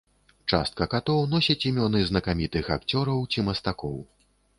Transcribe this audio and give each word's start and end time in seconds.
Частка 0.51 0.85
катоў 0.93 1.19
носяць 1.33 1.57
імёны 1.71 2.01
знакамітых 2.07 2.71
акцёраў 2.77 3.19
ці 3.35 3.45
мастакоў. 3.51 3.95